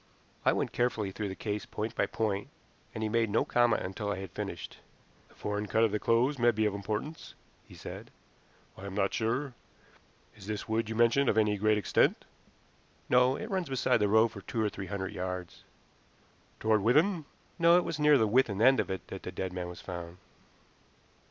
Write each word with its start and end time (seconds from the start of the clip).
I 0.43 0.51
went 0.51 0.71
carefully 0.71 1.11
through 1.11 1.27
the 1.29 1.35
case 1.35 1.67
point 1.67 1.93
by 1.93 2.07
point, 2.07 2.47
and 2.91 3.03
he 3.03 3.07
made 3.07 3.29
no 3.29 3.45
comment 3.45 3.83
until 3.83 4.11
I 4.11 4.15
had 4.17 4.31
finished. 4.31 4.77
"The 5.29 5.35
foreign 5.35 5.67
cut 5.67 5.83
of 5.83 5.91
the 5.91 5.99
clothes 5.99 6.39
may 6.39 6.49
be 6.49 6.65
of 6.65 6.73
importance," 6.73 7.35
he 7.67 7.75
said. 7.75 8.09
"I 8.75 8.87
am 8.87 8.95
not 8.95 9.13
sure. 9.13 9.53
Is 10.35 10.47
this 10.47 10.67
wood 10.67 10.89
you 10.89 10.95
mention 10.95 11.29
of 11.29 11.37
any 11.37 11.55
great 11.55 11.77
extent?" 11.77 12.25
"No, 13.09 13.35
it 13.35 13.51
runs 13.51 13.69
beside 13.69 13.97
the 13.97 14.07
road 14.07 14.29
for 14.31 14.41
two 14.41 14.63
or 14.63 14.69
three 14.69 14.87
hundred 14.87 15.11
yards." 15.13 15.63
"Toward 16.59 16.81
Withan?" 16.81 17.25
"No; 17.59 17.77
it 17.77 17.83
was 17.83 17.99
near 17.99 18.17
the 18.17 18.25
Withan 18.27 18.59
end 18.59 18.79
of 18.79 18.89
it 18.89 19.05
that 19.09 19.21
the 19.21 19.31
dead 19.31 19.53
man 19.53 19.67
was 19.69 19.81
found." 19.81 20.17